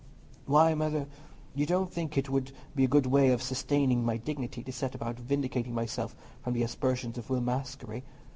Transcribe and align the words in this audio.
"Why, 0.47 0.73
Mother, 0.73 1.05
you 1.53 1.67
don't 1.67 1.93
think 1.93 2.17
it 2.17 2.27
would 2.27 2.53
be 2.75 2.85
a 2.85 2.87
good 2.87 3.05
way 3.05 3.29
of 3.29 3.43
sustaining 3.43 4.03
my 4.03 4.17
dignity 4.17 4.63
to 4.63 4.71
set 4.71 4.95
about 4.95 5.19
vindicating 5.19 5.75
myself 5.75 6.15
from 6.43 6.53
the 6.53 6.63
aspersions 6.63 7.19
of 7.19 7.29
Will 7.29 7.39
Maskery? 7.39 8.01